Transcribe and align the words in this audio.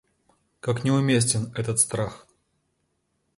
Как 0.61 0.83
неуместен 0.83 1.53
этот 1.53 1.77
страх. 1.79 2.25